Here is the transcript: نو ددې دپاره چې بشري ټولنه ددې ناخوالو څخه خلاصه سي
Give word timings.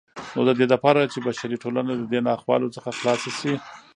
نو 0.33 0.41
ددې 0.47 0.65
دپاره 0.73 1.09
چې 1.13 1.19
بشري 1.27 1.55
ټولنه 1.63 1.91
ددې 1.95 2.19
ناخوالو 2.27 2.73
څخه 2.75 2.89
خلاصه 2.97 3.29
سي 3.39 3.53